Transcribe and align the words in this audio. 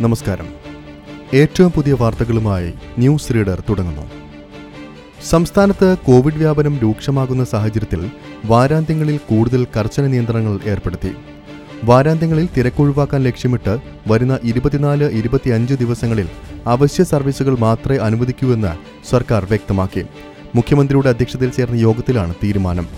നമസ്കാരം. 0.00 0.48
ഏറ്റവും 1.34 1.70
പുതിയ 1.70 1.92
വാർത്തകളുമായി 1.92 2.72
ന്യൂസ് 2.98 3.34
റീഡർ 3.34 3.62
തുടങ്ങുന്നു. 3.68 4.04
സംസ്ഥാനത്ത് 5.30 5.96
കോവിഡ് 6.06 6.34
വ്യാപനം 6.34 6.78
രൂക്ഷമാകുന്ന 6.78 7.44
സാഹചര്യത്തിൽ 7.44 8.10
വാരാന്ത്യങ്ങളിൽ 8.44 9.16
കൂടുതൽ 9.16 9.66
കർശന 9.76 10.06
നിയന്ത്രണങ്ങൾ 10.06 10.60
ഏർപ്പെടുത്തി. 10.66 11.12
വാരാന്ത്യങ്ങളിൽ 11.84 12.48
തിരക്കൊഴിവാക്കാൻ 12.56 13.22
ലക്ഷ്യമിട്ട് 13.22 13.78
വരുന്ന 14.08 14.38
ഇരുപത്തിനാല് 14.44 15.04
ഇരുപത്തിയഞ്ച് 15.04 15.74
ദിവസങ്ങളിൽ 15.74 16.28
അവശ്യ 16.66 17.04
സർവീസുകൾ 17.04 17.58
മാത്രമേ 17.58 17.98
അനുവദിക്കൂവെന്ന് 17.98 18.72
സർക്കാർ 19.10 19.44
വ്യക്തമാക്കി. 19.44 20.04
മുഖ്യമന്ത്രിയുടെ 20.54 21.08
അധ്യക്ഷതയിൽ 21.08 21.50
ചേർന്ന 21.50 21.76
യോഗത്തിലാണ് 21.76 22.34
തീരുമാനം. 22.44 22.88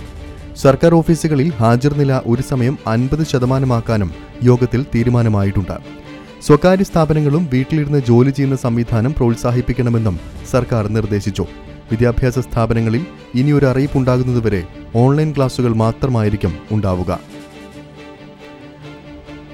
സർക്കാർ 0.56 0.94
ഓഫീസുകളിൽ 0.94 1.52
ഹാജർ 1.52 1.94
നില 1.98 2.20
ഒരു 2.26 2.42
സമയം 2.42 2.78
അൻപത് 2.86 3.26
ശതമാനമാക്കാനും 3.26 4.12
യോഗത്തിൽ 4.42 4.86
തീരുമാനമായിട്ടുണ്ട്. 4.94 6.00
സ്വകാര്യ 6.42 6.82
സ്ഥാപനങ്ങളും 6.82 7.48
വീട്ടിലിരുന്ന് 7.52 7.98
ജോലി 8.08 8.30
ചെയ്യുന്ന 8.30 8.56
സംവിധാനം 8.56 9.14
പ്രോത്സാഹിപ്പിക്കണമെന്നും 9.16 10.20
സർക്കാർ 10.50 10.88
നിർദ്ദേശിച്ചു. 10.88 11.42
വിദ്യാഭ്യാസ 11.90 12.38
സ്ഥാപനങ്ങളിൽ 12.38 13.00
ഇനി 13.00 13.40
ഇനിയൊരു 13.40 13.66
അറിയിപ്പുണ്ടാകുന്നതുവരെ 13.66 14.62
ഓൺലൈൻ 14.94 15.34
ക്ലാസുകൾ 15.36 15.72
മാത്രമായിരിക്കും 15.74 16.54
ഉണ്ടാവുക. 16.70 17.20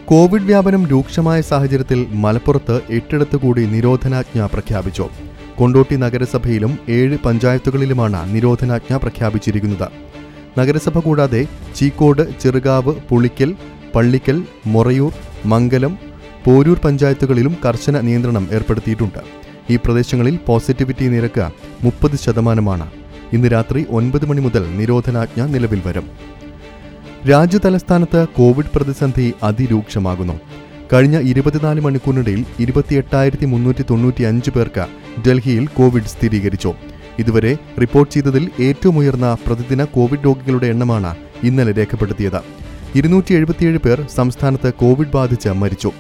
കോവിഡ് 0.04 0.42
വ്യാപനം 0.42 0.86
രൂക്ഷമായ 0.86 1.40
സാഹചര്യത്തിൽ 1.40 2.06
മലപ്പുറത്ത് 2.10 2.80
എട്ടിടത്ത് 2.90 3.36
കൂടി 3.36 3.66
നിരോധനാജ്ഞ 3.66 4.46
പ്രഖ്യാപിച്ചു. 4.46 5.08
കൊണ്ടോട്ടി 5.56 5.96
നഗരസഭയിലും 5.96 6.78
ഏഴ് 6.88 7.18
പഞ്ചായത്തുകളിലുമാണ് 7.24 8.34
നിരോധനാജ്ഞ 8.34 8.96
പ്രഖ്യാപിച്ചിരിക്കുന്നത്. 8.96 9.88
നഗരസഭ 10.58 10.98
കൂടാതെ 10.98 11.46
ചീക്കോട് 11.76 12.40
ചെറുകാവ് 12.40 12.94
പുളിക്കൽ 13.08 13.54
പള്ളിക്കൽ 13.94 14.42
മൊറയൂർ 14.66 15.12
മംഗലം 15.46 15.98
പോരൂർ 16.46 16.78
പഞ്ചായത്തുകളിലും 16.78 17.56
കർശന 17.64 18.00
നിയന്ത്രണം 18.00 18.48
ഏർപ്പെടുത്തിയിട്ടുണ്ട്. 18.52 19.18
ഈ 19.70 19.76
പ്രദേശങ്ങളിൽ 19.76 20.38
പോസിറ്റിവിറ്റി 20.46 21.08
നിരക്ക് 21.08 21.50
മുപ്പത് 21.82 22.16
ശതമാനമാണ്. 22.16 22.90
ഇന്ന് 23.32 23.48
രാത്രി 23.48 23.86
ഒൻപത് 23.90 24.26
മണി 24.26 24.40
മുതൽ 24.40 24.76
നിരോധനാജ്ഞ 24.76 25.42
നിലവിൽ 25.42 25.82
വരും. 25.86 26.06
രാജ്യതലസ്ഥാനത്ത് 27.30 28.26
കോവിഡ് 28.36 28.70
പ്രതിസന്ധി 28.74 29.34
അതിരൂക്ഷമാകുന്നു. 29.42 30.40
കഴിഞ്ഞ 30.92 31.20
ഇരുപത്തിനാല് 31.20 31.80
മണിക്കൂറിനിടയിൽ 31.80 32.44
ഇരുപത്തിയെട്ടായിരത്തി 32.60 33.46
മുന്നൂറ്റി 33.46 33.84
തൊണ്ണൂറ്റി 33.90 34.22
അഞ്ച് 34.22 34.50
പേർക്ക് 34.50 34.86
ഡൽഹിയിൽ 35.26 35.66
കോവിഡ് 35.66 36.04
സ്ഥിരീകരിച്ചു. 36.04 36.74
ഇതുവരെ 37.18 37.56
റിപ്പോർട്ട് 37.80 38.14
ചെയ്തതിൽ 38.14 38.50
ഏറ്റവും 38.60 38.98
ഉയർന്ന 38.98 39.36
പ്രതിദിന 39.46 39.84
കോവിഡ് 39.84 40.24
രോഗികളുടെ 40.24 40.66
എണ്ണമാണ് 40.66 41.16
ഇന്നലെ 41.42 41.72
രേഖപ്പെടുത്തിയത്. 41.72 42.40
ഇരുന്നൂറ്റി 42.94 43.34
എഴുപത്തിയേഴ് 43.34 43.78
പേർ 43.78 44.06
സംസ്ഥാനത്ത് 44.14 44.74
കോവിഡ് 44.74 45.14
ബാധിച്ച് 45.14 45.48
മരിച്ചു. 45.48 45.92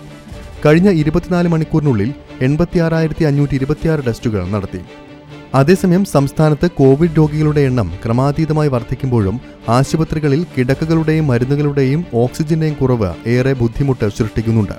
കഴിഞ്ഞ 0.66 0.90
ഇരുപത്തിനാല് 0.90 1.48
മണിക്കൂറിനുള്ളിൽ 1.48 2.14
എൺപത്തിയാറായിരത്തി 2.40 3.24
അഞ്ഞൂറ്റി 3.24 3.54
ഇരുപത്തിയാറ് 3.54 4.06
ടെസ്റ്റുകൾ 4.06 4.48
നടത്തി. 4.48 4.80
അതേസമയം 5.54 6.04
സംസ്ഥാനത്ത് 6.04 6.70
കോവിഡ് 6.70 7.16
രോഗികളുടെ 7.18 7.60
എണ്ണം 7.60 7.92
ക്രമാതീതമായി 8.04 8.68
വർദ്ധിക്കുമ്പോഴും 8.68 9.40
ആശുപത്രികളിൽ 9.68 10.46
കിടക്കകളുടെയും 10.58 11.26
മരുന്നുകളുടെയും 11.26 12.04
ഓക്സിജന്റെയും 12.14 12.74
കുറവ് 12.74 13.14
ഏറെ 13.26 13.52
ബുദ്ധിമുട്ട് 13.52 14.08
സൃഷ്ടിക്കുന്നുണ്ട്. 14.08 14.72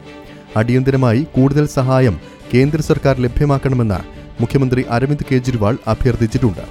അടിയന്തരമായി 0.57 1.27
കൂടുതൽ 1.35 1.67
സഹായം 1.67 2.19
കേന്ദ്ര 2.53 2.81
സർക്കാർ 2.81 3.19
ലഭ്യമാക്കണമെന്ന് 3.19 3.99
മുഖ്യമന്ത്രി 4.41 4.85
അരവിന്ദ് 4.89 5.25
കെജ്രിവാൾ 5.31 5.77
അഭ്യർത്ഥിച്ചിട്ടുണ്ട്. 5.87 6.65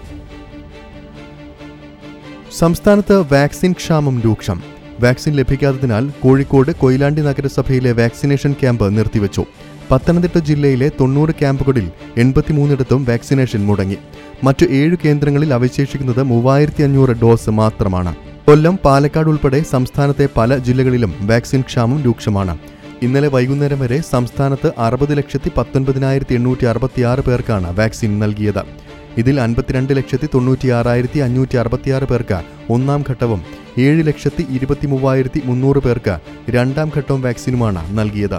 സംസ്ഥാനത്ത് 2.59 3.20
വാക്സിൻ 3.33 3.72
ക്ഷാമം 3.72 4.20
രൂക്ഷം. 4.20 4.75
വാക്സിൻ 5.00 5.33
ലഭിക്കാത്തതിനാൽ 5.33 6.11
കോഴിക്കോട് 6.22 6.72
കൊയിലാണ്ടി 6.72 7.22
നഗരസഭയിലെ 7.22 7.92
വാക്സിനേഷൻ 7.92 8.52
ക്യാമ്പ് 8.52 8.98
നിർത്തിവച്ചു. 8.98 9.44
പത്തനംതിട്ട 9.91 10.38
ജില്ലയിലെ 10.38 10.88
തൊണ്ണൂറ് 11.00 11.30
ക്യാമ്പുകളിൽ 11.30 11.91
എൺപത്തിമൂന്നിടത്തും 12.16 13.05
വാക്സിനേഷൻ 13.05 13.66
മുടങ്ങി. 13.66 13.98
മറ്റു 14.44 14.66
ഏഴ് 14.66 14.97
കേന്ദ്രങ്ങളിൽ 15.04 15.54
അവശേഷിക്കുന്നത് 15.54 16.22
മൂവായിരത്തി 16.22 16.82
അഞ്ഞൂറ് 16.82 17.09
ഡോസ് 17.09 17.50
മാത്രമാണ്. 17.50 18.15
കൊല്ലം 18.47 18.78
പാലക്കാട് 18.84 19.28
ഉൾപ്പെടെ 19.28 19.62
സംസ്ഥാനത്തെ 19.62 20.28
പല 20.37 20.59
ജില്ലകളിലും 20.59 21.15
വാക്സിൻ 21.21 21.60
ക്ഷാമം 21.60 22.03
രൂക്ഷമാണ്. 22.03 22.59
ഇന്നലെ 23.03 23.28
വൈകുന്നേരം 23.28 23.81
വരെ 23.81 24.00
സംസ്ഥാനത്ത് 24.00 24.72
അറുപത് 24.78 25.19
ലക്ഷത്തി 25.19 25.50
പത്തൊൻപതിനായിരത്തി 25.56 26.34
എണ്ണൂറ്റി 26.34 26.65
അറുപത്തിയാറ് 26.65 27.21
പേർക്കാണ് 27.21 27.76
വാക്സിൻ 27.78 28.19
നൽകിയത്. 28.19 28.85
ഇതിൽ 29.19 29.41
അൻപത്തിരണ്ട് 29.41 29.97
ലക്ഷത്തി 29.97 30.28
തൊണ്ണൂറ്റിയാറായിരത്തി 30.34 31.19
അഞ്ഞൂറ്റി 31.19 31.56
അറുപത്തിയാറ് 31.56 32.04
പേർക്ക് 32.04 32.43
ഒന്നാം 32.71 33.04
ഘട്ടവും 33.10 33.41
ഏഴ് 33.78 34.06
ലക്ഷത്തി 34.06 34.47
ഇരുപത്തി 34.50 34.87
മൂവായിരത്തി 34.87 35.43
മുന്നൂറ് 35.44 35.77
പേർക്ക് 35.77 36.19
രണ്ടാം 36.50 36.93
ഘട്ടവും 36.97 37.22
വാക്സിനുമാണ് 37.22 37.99
നൽകിയത്. 37.99 38.38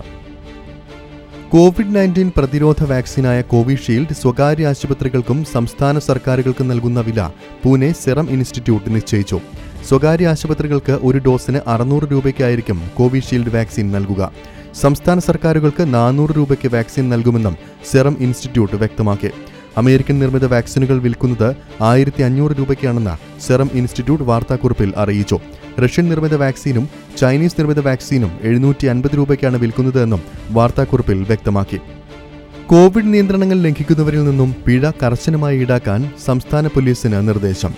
കോവിഡ് 1.49 1.95
നയന്റീൻ 1.95 2.31
പ്രതിരോധ 2.37 2.83
വാക്സിനായ 2.83 3.41
കോവിഷീൽഡ് 3.41 4.13
സ്വകാര്യ 4.13 4.67
ആശുപത്രികൾക്കും 4.67 5.45
സംസ്ഥാന 5.45 5.99
സർക്കാരുകൾക്കും 5.99 6.67
നൽകുന്ന 6.67 6.99
വില 6.99 7.29
പൂനെ 7.63 7.91
സെറം 7.91 8.29
ഇൻസ്റ്റിറ്റ്യൂട്ട് 8.29 8.95
നിശ്ചയിച്ചു. 8.95 9.39
സ്വകാര്യ 9.89 10.27
ആശുപത്രികൾക്ക് 10.27 10.91
ഒരു 10.91 11.17
ഡോസിന് 11.17 11.59
അറുന്നൂറ് 11.67 12.03
രൂപയ്ക്കായിരിക്കും 12.11 12.81
കോവിഷീൽഡ് 12.97 13.53
വാക്സിൻ 13.55 13.91
നൽകുക. 13.91 14.31
സംസ്ഥാന 14.75 15.19
സർക്കാരുകൾക്ക് 15.19 15.93
നാനൂറ് 15.93 16.29
രൂപയ്ക്ക് 16.37 16.75
വാക്സിൻ 16.75 17.09
നൽകുമെന്നും 17.09 17.55
സെറം 17.91 18.17
ഇൻസ്റ്റിറ്റ്യൂട്ട് 18.19 18.75
വ്യക്തമാക്കി. 18.75 19.31
അമേരിക്കൻ 19.77 20.19
നിർമ്മിത 20.19 20.45
വാക്സിനുകൾ 20.45 20.99
വിൽക്കുന്നത് 20.99 21.55
ആയിരത്തി 21.81 22.21
അഞ്ഞൂറ് 22.21 22.51
രൂപയ്ക്കാണെന്ന് 22.59 23.41
സെറം 23.47 23.69
ഇൻസ്റ്റിറ്റ്യൂട്ട് 23.73 24.23
വാർത്താക്കുറിപ്പിൽ 24.23 24.93
അറിയിച്ചു. 24.97 25.39
റഷ്യൻ 25.83 26.09
നിർമ്മിത 26.09 26.35
വാക്സിനും 26.35 26.89
ചൈനീസ് 27.17 27.55
നിർമ്മിത 27.59 27.79
വാക്സിനും 27.79 28.31
എഴുന്നൂറ്റി 28.41 28.87
അൻപത് 28.87 29.17
രൂപയ്ക്കാണ് 29.17 29.57
വിൽക്കുന്നതെന്നും 29.57 30.21
വാർത്താക്കുറിപ്പിൽ 30.49 31.23
വ്യക്തമാക്കി. 31.23 31.79
കോവിഡ് 32.67 33.13
നിയന്ത്രണങ്ങൾ 33.13 33.57
ലംഘിക്കുന്നവരിൽ 33.61 34.23
നിന്നും 34.23 34.55
പിഴ 34.65 34.91
കർശനമായി 35.03 35.57
ഈടാക്കാൻ 35.57 36.11
സംസ്ഥാന 36.25 36.67
പോലീസിന് 36.67 37.27
നിർദ്ദേശം. 37.27 37.73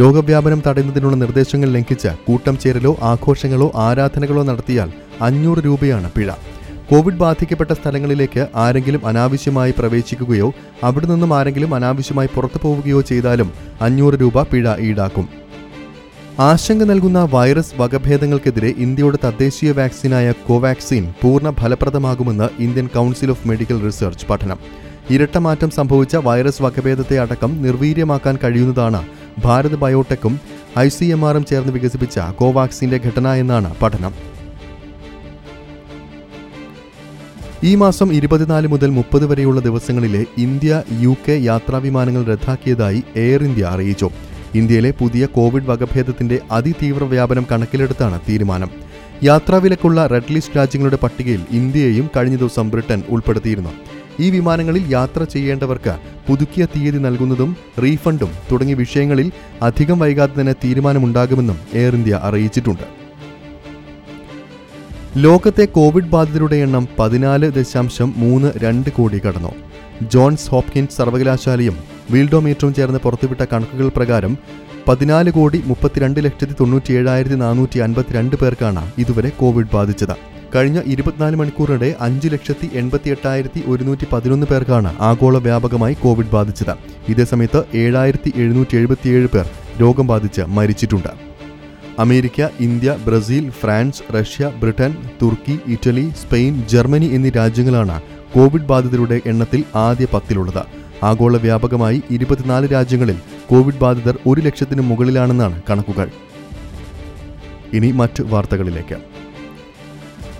രോഗവ്യാപനം 0.00 0.62
തടയുന്നതിനുള്ള 0.66 1.16
നിർദ്ദേശങ്ങൾ 1.16 1.68
ലംഘിച്ച് 1.68 2.08
കൂട്ടം 2.26 2.58
ചേരലോ 2.58 2.96
ആഘോഷങ്ങളോ 3.02 3.72
ആരാധനകളോ 3.76 4.42
നടത്തിയാൽ 4.42 4.92
അഞ്ഞൂറ് 5.20 5.58
രൂപയാണ് 5.58 6.10
പിഴ. 6.12 6.30
കോവിഡ് 6.92 7.20
ബാധിക്കപ്പെട്ട 7.20 7.72
സ്ഥലങ്ങളിലേക്ക് 7.72 8.46
ആരെങ്കിലും 8.54 9.06
അനാവശ്യമായി 9.06 9.74
പ്രവേശിക്കുകയോ 9.78 10.48
അവിടെ 10.84 11.06
നിന്നും 11.06 11.30
ആരെങ്കിലും 11.36 11.74
അനാവശ്യമായി 11.74 12.28
പുറത്തു 12.34 12.58
പോവുകയോ 12.62 13.00
ചെയ്താലും 13.00 13.52
അഞ്ഞൂറ് 13.80 14.14
രൂപ 14.14 14.42
പിഴ 14.42 14.74
ഈടാക്കും. 14.80 15.28
ആശങ്ക 16.38 16.84
നൽകുന്ന 16.90 17.28
വൈറസ് 17.32 17.74
വകഭേദങ്ങൾക്കെതിരെ 17.80 18.70
ഇന്ത്യയുടെ 18.78 19.18
തദ്ദേശീയ 19.24 19.72
വാക്സിനായ 19.72 20.32
കോവാക്സിൻ 20.48 21.06
പൂർണ 21.22 21.50
ഫലപ്രദമാകുമെന്ന് 21.60 22.48
Indian 22.58 22.86
Council 22.86 23.30
of 23.30 23.48
Medical 23.48 23.80
Research 23.86 24.26
പഠനം. 24.26 24.58
ഇരട്ടമാറ്റം 25.10 25.70
സംഭവിച്ച 25.70 26.16
വൈറസ് 26.16 26.62
വകഭേദത്തെ 26.62 27.18
അടക്കം 27.18 27.62
നിർവീര്യമാക്കാൻ 27.62 28.38
കഴിയുന്നതാണ് 28.44 29.02
ഭാരത് 29.44 29.78
ബയോടെക്കും 29.84 30.40
ഐ 30.78 30.88
സി 30.88 31.04
എം 31.04 31.24
ആറും 31.28 31.44
ചേർന്ന് 31.44 31.72
വികസിപ്പിച്ച 31.72 32.18
കോവാക്സിന്റെ 32.18 33.00
ഘടന 33.06 33.28
എന്നാണ് 33.44 33.74
പഠനം. 33.82 34.31
ഈ 37.64 37.74
മാസം 37.74 38.12
ഇരുപത്തിനാല് 38.12 38.68
മുതൽ 38.68 38.90
മുപ്പത് 38.90 39.26
വരെയുള്ള 39.26 39.60
ദിവസങ്ങളിലെ 39.60 40.24
ഇന്ത്യ 40.38 40.82
യു 41.00 41.16
കെ 41.28 41.32
യാത്രാവിമാനങ്ങൾ 41.32 42.24
റദ്ദാക്കിയതായി 42.24 43.02
എയർ 43.16 43.44
ഇന്ത്യ 43.44 43.64
അറിയിച്ചു. 43.64 44.10
ഇന്ത്യയിലെ 44.54 44.90
പുതിയ 44.90 45.26
കോവിഡ് 45.26 45.66
വകഭേദത്തിന്റെ 45.66 46.38
അതിതീവ്ര 46.50 47.04
വ്യാപനം 47.04 47.46
കണക്കിലെടുത്താണ് 47.52 48.20
തീരുമാനം. 48.28 48.70
യാത്രാവിലക്കുള്ള 49.22 50.06
റെഡ് 50.06 50.34
ലിസ്റ്റ് 50.34 50.56
രാജ്യങ്ങളുടെ 50.56 50.98
പട്ടികയിൽ 51.02 51.42
ഇന്ത്യയെയും 51.50 52.10
കഴിഞ്ഞ 52.16 52.36
ദിവസം 52.36 52.70
ബ്രിട്ടൻ 52.70 53.02
ഉൾപ്പെടുത്തിയിരുന്നു. 53.08 53.70
ഈ 54.20 54.30
വിമാനങ്ങളിൽ 54.30 54.84
യാത്ര 54.88 55.24
ചെയ്യേണ്ടവർക്ക് 55.24 55.96
പുതുക്കിയ 56.28 56.64
തീയതി 56.64 56.98
നൽകുന്നതും 56.98 57.56
റീഫണ്ടും 57.82 58.28
തുടങ്ങിയ 58.52 58.74
വിഷയങ്ങളിൽ 58.74 59.32
അധികം 59.62 59.98
വൈകാതെ 59.98 60.40
തന്നെ 60.40 60.52
തീരുമാനമുണ്ടാകുമെന്നും 60.52 61.58
എയർ 61.74 61.94
ഇന്ത്യ 61.94 62.20
അറിയിച്ചിട്ടുണ്ട്. 62.22 63.01
ലോകത്തെ 65.16 65.64
കോവിഡ് 65.64 66.04
ബാധിതരുടെ 66.04 66.56
എണ്ണം 66.56 66.88
പതിനാല് 66.98 67.52
ദശാംശം 67.52 68.14
മൂന്ന് 68.16 68.52
രണ്ട് 68.56 68.90
കോടി 68.90 69.18
കടന്നു. 69.18 69.52
ജോൺസ് 70.10 70.50
ഹോപ്കിൻസ് 70.50 70.96
സർവകലാശാലയും 70.96 71.76
വീൽഡോമീറ്ററും 72.10 72.74
ചേർന്ന് 72.74 72.98
പുറത്തുവിട്ട 72.98 73.40
കണക്കുകൾ 73.52 73.88
പ്രകാരം 73.88 74.38
പതിനാല് 74.88 75.30
കോടി 75.30 75.62
മുപ്പത്തിരണ്ട് 75.66 76.24
ലക്ഷത്തി 76.24 76.52
തൊണ്ണൂറ്റിയേഴായിരത്തി 76.52 77.34
നാനൂറ്റി 77.34 77.78
അൻപത്തിരണ്ട് 77.78 78.36
പേർക്കാണ് 78.36 78.92
ഇതുവരെ 78.98 79.28
കോവിഡ് 79.28 79.74
ബാധിച്ചത്. 79.74 80.16
കഴിഞ്ഞ 80.54 80.80
ഇരുപത്തിനാല് 80.86 81.36
മണിക്കൂറിനിടെ 81.36 81.94
അഞ്ച് 82.00 82.28
ലക്ഷത്തി 82.28 82.70
എൺപത്തി 82.74 83.10
എട്ടായിരത്തി 83.10 83.62
ഒരുന്നൂറ്റി 83.66 84.06
പതിനൊന്ന് 84.12 84.46
പേർക്കാണ് 84.46 84.96
ആഗോള 85.00 85.38
വ്യാപകമായി 85.38 85.94
കോവിഡ് 85.94 86.32
ബാധിച്ചത്. 86.32 86.74
ഇതേസമയത്ത് 87.08 87.64
ഏഴായിരത്തി 87.74 88.32
എഴുന്നൂറ്റി 88.36 88.76
എഴുപത്തിയേഴ് 88.76 89.26
പേർ 89.26 89.50
രോഗം 89.80 90.06
ബാധിച്ച് 90.06 90.40
മരിച്ചിട്ടുണ്ട്. 90.40 91.31
America 91.98 92.48
India 92.60 92.98
Brazil 93.06 93.50
France 93.50 94.14
Russia 94.14 94.52
Britain 94.60 94.96
തുർക്കി 95.22 95.58
ഇറ്റലി 95.66 96.10
സ്പെയിൻ 96.10 96.68
ജർമ്മനി 96.68 97.06
എന്നീ 97.06 97.30
രാജ്യങ്ങളാണ് 97.30 98.02
കോവിഡ് 98.34 98.62
ബാധിതരുടെ 98.62 99.20
എണ്ണത്തിൽ 99.26 99.64
ആദ്യ 99.74 100.06
പത്തിലുള്ളത്. 100.14 100.62
ആഗോള 101.04 101.36
വ്യാപകമായി 101.36 102.02
ഇരുപത്തിനാല് 102.10 102.68
രാജ്യങ്ങളിൽ 102.72 103.16
കോവിഡ് 103.50 103.80
ബാധിതർ 103.80 104.18
ഒരു 104.26 104.40
ലക്ഷത്തിന് 104.40 104.82
മുകളിലാണെന്നാണ് 104.82 105.62
കണക്കുകൾ. 105.70 106.08
ഇനി 107.72 107.92
മറ്റ് 107.92 108.22
വാർത്തകളിലേക്ക്. 108.22 108.96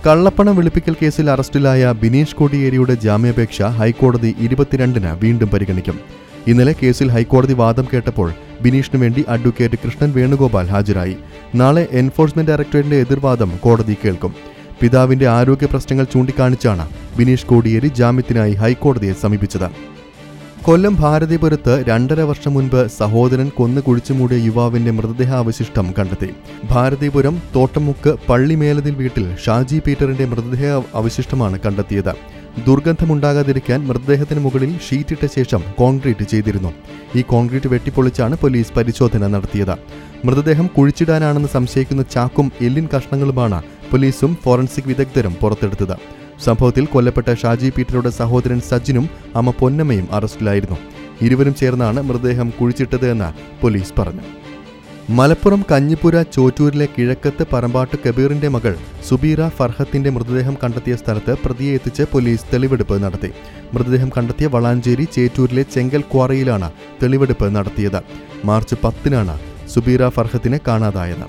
കള്ളപ്പണം 0.06 0.56
വെളുപ്പിക്കൽ 0.56 0.96
കേസിൽ 1.02 1.31
അറസ്റ്റിലായ 1.31 1.94
ബിനീഷ് 2.02 2.37
കോടിയേരിയുടെ 2.37 2.94
ജാമ്യാപേക്ഷ 2.94 3.62
ഹൈക്കോടതി 3.62 4.34
ഇരുപത്തിരണ്ടിന് 4.38 5.06
വീണ്ടും 5.06 5.49
പരിഗണിക്കും. 5.49 6.00
ഇന്നലെ 6.46 6.75
കേസിൽ 6.82 7.10
ഹൈക്കോടതി 7.10 7.52
വാദം 7.52 7.87
കേട്ടപ്പോൾ 7.93 8.32
ബിനീഷിനു 8.62 8.99
വേണ്ടി 9.00 9.25
അഡ്വക്കേറ്റ് 9.29 9.79
കൃഷ്ണൻ 9.85 10.12
വേണുഗോപാൽ 10.17 10.67
ഹാജരായി. 10.67 11.17
നാളെ 11.55 11.88
എൻഫോഴ്സ്മെന്റ് 11.91 12.50
ഡയറക്ടറേറ്റിന്റെ 12.50 12.97
എതിർവാദം 12.97 13.53
കോടതി 13.61 13.97
കേൾക്കും. 14.05 14.35
പിതാവിന്റെ 14.81 15.26
ആരോഗ്യ 15.29 15.67
പ്രശ്നങ്ങൾ 15.67 16.06
ചൂണ്ടിക്കാണിച്ചാണ് 16.12 16.88
ബിനീഷ് 17.19 17.47
കോടിയേരി 17.47 17.87
ജാമ്യത്തിനായി 17.87 18.53
ഹൈക്കോടതിയെ 18.53 19.12
സമീപിച്ചത്. 19.12 19.69
കൊല്ലം 20.62 20.94
ഭാരതീപുരത്ത് 20.94 21.85
രണ്ടര 21.88 22.20
വർഷം 22.20 22.55
മുൻപ് 22.55 22.88
സഹോദരൻ 22.99 23.49
കൊന്നു 23.49 23.81
കുഴിച്ചുമൂടിയ 23.81 24.37
യുവാവിന്റെ 24.37 24.91
മൃതദേഹാവശിഷ്ടം 24.91 25.94
കണ്ടെത്തി. 25.99 26.31
ഭാരതീപുരം 26.70 27.43
തോട്ടമുക്ക് 27.56 28.17
പള്ളിമേലതിൽ 28.29 28.94
വീട്ടിൽ 28.94 29.37
ഷാജി 29.47 29.79
പീറ്ററിന്റെ 29.87 30.25
മൃതദേഹ 30.25 30.82
അവശിഷ്ടമാണ് 30.94 31.59
കണ്ടെത്തിയത്. 31.67 32.12
ദുർഗന്ധമുണ്ടാകാതിരിക്കാൻ 32.67 33.87
മൃതദേഹത്തിന് 33.87 34.41
മുകളിൽ 34.41 34.79
ഷീറ്റിട്ട 34.91 35.26
ശേഷം 35.37 35.62
കോൺക്രീറ്റ് 35.79 36.25
ചെയ്തിരുന്നു. 36.25 36.73
ഈ 37.17 37.23
കോൺക്രീറ്റ് 37.23 37.69
വെട്ടിപ്പൊളിച്ചാണ് 37.69 38.37
പോലീസ് 38.43 38.73
പരിശോധന 38.73 39.26
നടത്തിയത്. 39.26 39.75
മൃതദേഹം 40.25 40.67
കുഴിച്ചിടാനാണെന്ന് 40.67 41.49
സംശയിക്കുന്ന 41.49 42.03
ചാക്കും 42.03 42.53
എല്ലിൻ 42.61 42.88
കഷ്ണങ്ങളുമാണ് 42.94 43.62
പോലീസും 43.93 44.35
ഫോറൻസിക് 44.44 44.88
വിദഗ്ധരും 44.88 45.35
പുറത്തെടുത്തത്. 45.43 45.97
സംഭവത്തിൽ 46.44 46.85
കൊല്ലപ്പെട്ട 46.85 47.35
ഷാജി 47.35 47.73
പീറ്ററുടെ 47.76 48.11
സഹോദരൻ 48.11 48.61
സജിനും 48.61 49.09
അമ്മ 49.37 49.50
പൊന്നമ്മയും 49.61 50.09
അറസ്റ്റിലായിരുന്നു. 50.12 50.79
ഇരുവരും 51.23 51.55
ചേർന്നാണ് 51.55 52.03
മൃതദേഹം 52.03 52.53
കുഴിച്ചിട്ടത് 52.61 53.11
എന്ന് 53.11 53.61
പോലീസ് 53.62 53.93
പറഞ്ഞു. 53.99 54.25
മലപ്പുറം 55.08 55.64
കഞ്ഞിപ്പുര 55.70 56.22
ചോറ്റൂരിലെ 56.22 56.87
കിഴക്കത്ത് 56.96 57.44
പറമ്പാട്ട് 57.52 57.96
കബീറിന്റെ 58.04 58.49
മകൾ 58.49 58.76
സുബീറ 59.08 59.49
ഫർഹത്തിന്റെ 59.49 60.10
മൃതദേഹം 60.10 60.56
കണ്ടെത്തിയ 60.62 60.96
സ്ഥലത്ത് 60.96 61.37
പ്രതിയെ 61.44 61.72
എത്തിച്ച് 61.75 62.02
പോലീസ് 62.12 62.46
തെളിവെടുപ്പ് 62.52 63.02
നടത്തി. 63.04 63.31
മൃതദേഹം 63.75 64.12
കണ്ടെത്തിയ 64.16 64.46
വളാഞ്ചേരി 64.46 65.04
ചേറ്റൂരിലെ 65.04 65.62
ചെങ്കൽ 65.62 66.00
ക്വാറിയിലാണ് 66.12 66.70
തെളിവെടുപ്പ് 67.02 67.49
നടത്തിയത്. 67.56 68.00
മാർച്ച് 68.44 68.75
പത്തിനാണ് 68.84 69.38
സുബീറ 69.75 70.08
ഫർഹത്തിനെ 70.08 70.60
കാണാതായത്. 70.69 71.26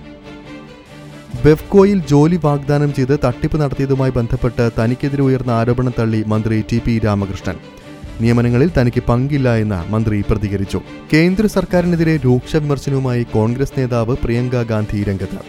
ബെഫ്കോയിൽ 1.44 2.00
ജോലി 2.00 2.40
വാഗ്ദാനം 2.44 2.94
ചെയ്ത് 2.94 3.20
തട്ടിപ്പ് 3.26 3.58
നടത്തിയതുമായി 3.62 4.12
ബന്ധപ്പെട്ട് 4.12 4.70
തനിക്കെതിരെ 4.80 5.24
ഉയർന്ന 5.24 5.52
ആരോപണം 5.52 5.94
തള്ളി 6.00 6.24
മന്ത്രി 6.24 6.64
ടി 6.72 6.80
പി 6.86 7.00
രാമകൃഷ്ണൻ. 7.06 7.58
നിയമനങ്ങളിൽ 8.22 8.70
തനിക്ക് 8.78 9.04
പങ്കില്ല 9.10 9.56
എന്ന് 9.56 9.92
മന്ത്രി 9.94 10.24
പ്രതികരിച്ചു. 10.30 10.80
കേന്ദ്ര 11.14 11.46
സർക്കാരിനെതിരെ 11.46 12.20
രൂക്ഷ 12.26 12.56
വിമർശനവുമായി 12.56 13.24
കോൺഗ്രസ് 13.24 13.80
നേതാവ് 13.80 14.16
പ്രിയങ്ക 14.24 14.64
ഗാന്ധി 14.64 15.04
രംഗത്ത്. 15.04 15.40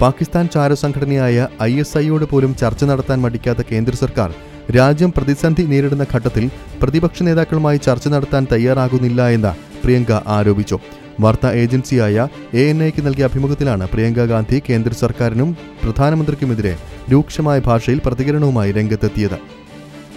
പാകിസ്ഥാൻ 0.00 0.48
ചാരസംഘടനയായ 0.54 1.48
ഐ 1.62 1.72
എസ് 1.80 1.98
ഐയോട് 1.98 2.24
പോലും 2.24 2.54
ചർച്ച 2.54 2.84
നടത്താൻ 2.84 3.22
മടിക്കാത്ത 3.22 3.62
കേന്ദ്ര 3.72 3.94
സർക്കാർ 3.94 4.30
രാജ്യം 4.76 5.10
പ്രതിസന്ധി 5.16 5.62
നേരിടുന്ന 5.62 6.06
ഘട്ടത്തിൽ 6.14 6.50
പ്രതിപക്ഷ 6.82 7.22
നേതാക്കളുമായി 7.22 7.78
ചർച്ച 7.78 8.08
നടത്താൻ 8.08 8.46
തയ്യാറാകുന്നില്ല 8.52 9.28
എന്ന് 9.28 9.52
പ്രിയങ്ക 9.84 10.12
ആരോപിച്ചു. 10.26 10.78
വാർത്താ 11.20 11.52
ഏജൻസിയായ 11.52 12.28
എ 12.54 12.62
എൻ 12.70 12.82
ഐക്ക് 12.82 13.06
നൽകിയ 13.06 13.24
അഭിമുഖത്തിലാണ് 13.24 13.88
പ്രിയങ്ക 13.88 14.24
ഗാന്ധി 14.24 14.62
കേന്ദ്ര 14.68 14.92
സർക്കാരിനും 14.92 15.56
പ്രധാനമന്ത്രിക്കുമെതിരെ 15.82 16.78
രൂക്ഷമായ 17.12 17.60
ഭാഷയിൽ 17.60 17.98
പ്രതികരണവുമായി 17.98 18.72
രംഗത്തെത്തിയത്. 18.72 19.63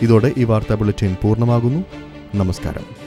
ഇതോടെ 0.01 0.33
ഈ 0.37 0.43
വാർത്താ 0.43 0.75
ബുള്ളറ്റിൻ 0.75 1.15
പൂർണമാകുന്നു. 1.23 1.83
നമസ്കാരം. 2.35 3.06